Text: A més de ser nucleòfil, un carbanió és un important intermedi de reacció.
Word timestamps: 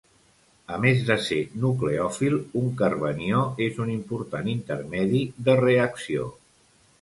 A 0.75 0.77
més 0.85 1.01
de 1.09 1.17
ser 1.25 1.37
nucleòfil, 1.65 2.37
un 2.61 2.71
carbanió 2.79 3.43
és 3.67 3.77
un 3.85 3.93
important 3.97 4.51
intermedi 4.55 5.23
de 5.51 5.59
reacció. 5.63 6.27